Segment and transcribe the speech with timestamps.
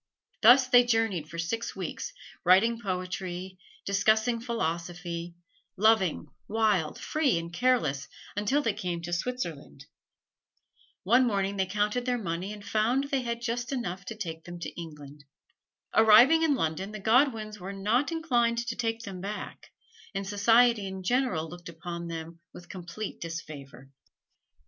[0.41, 2.11] Thus they journeyed for six weeks,
[2.43, 5.35] writing poetry, discussing philosophy;
[5.77, 9.85] loving, wild, free and careless, until they came to Switzerland.
[11.03, 14.59] One morning they counted their money and found they had just enough to take them
[14.61, 15.23] to England.
[15.93, 19.71] Arriving in London the Godwins were not inclined to take them back,
[20.15, 23.91] and society in general looked upon them with complete disfavor.